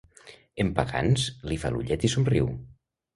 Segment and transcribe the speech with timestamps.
[0.61, 2.49] En Pagans li fa l'ullet i somriu.